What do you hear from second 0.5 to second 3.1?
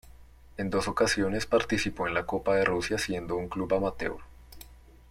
En dos ocasiones participó en la Copa de Rusia